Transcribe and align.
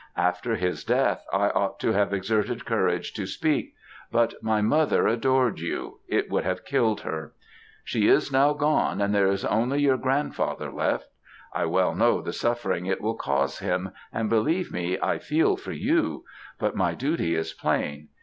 After 0.17 0.55
his 0.55 0.83
death, 0.83 1.23
I 1.31 1.51
ought 1.51 1.79
to 1.81 1.91
have 1.91 2.11
exerted 2.11 2.65
courage 2.65 3.13
to 3.13 3.27
speak; 3.27 3.75
but 4.11 4.33
my 4.41 4.59
mother 4.59 5.05
adored 5.05 5.59
you 5.59 5.99
it 6.07 6.27
would 6.27 6.43
have 6.43 6.65
killed 6.65 7.01
her. 7.01 7.33
She 7.83 8.07
is 8.07 8.31
now 8.31 8.53
gone, 8.53 8.99
and 8.99 9.13
there 9.13 9.27
is 9.29 9.45
only 9.45 9.79
your 9.83 9.97
grandfather 9.97 10.71
left. 10.71 11.07
I 11.53 11.65
well 11.67 11.93
know 11.93 12.19
the 12.19 12.33
suffering 12.33 12.87
it 12.87 12.99
will 12.99 13.13
cause 13.13 13.59
him, 13.59 13.91
and, 14.11 14.27
believe 14.27 14.71
me, 14.73 14.97
I 14.99 15.19
feel 15.19 15.55
for 15.55 15.71
you 15.71 16.23
but 16.57 16.75
my 16.75 16.95
duty 16.95 17.35
is 17.35 17.53
plain. 17.53 18.07